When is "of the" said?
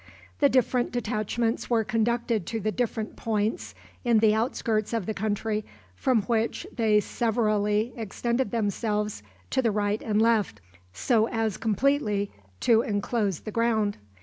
4.93-5.13